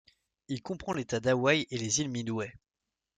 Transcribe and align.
Il 0.47 0.63
comprend 0.63 0.93
l'État 0.93 1.19
d'Hawaï 1.19 1.67
et 1.69 1.77
les 1.77 1.99
îles 2.01 2.09
Midway. 2.09 2.55